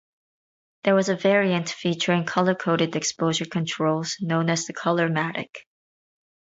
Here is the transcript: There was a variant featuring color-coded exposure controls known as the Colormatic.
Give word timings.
There 0.83 0.95
was 0.95 1.09
a 1.09 1.15
variant 1.15 1.69
featuring 1.69 2.25
color-coded 2.25 2.95
exposure 2.95 3.45
controls 3.45 4.17
known 4.19 4.49
as 4.49 4.65
the 4.65 4.73
Colormatic. 4.73 5.53